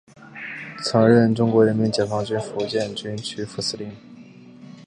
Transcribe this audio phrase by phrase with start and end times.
[0.83, 3.95] 曾任中国人民解放军福建军区副司令员。